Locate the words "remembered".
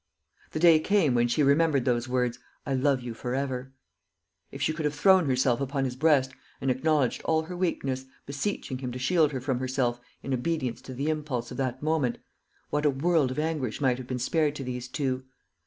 1.43-1.85